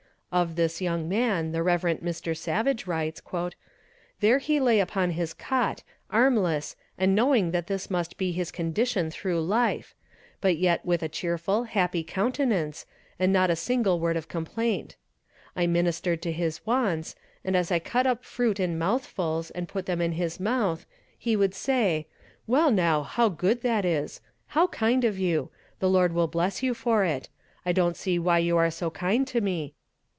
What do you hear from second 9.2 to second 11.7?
life; but yet with a cheerful,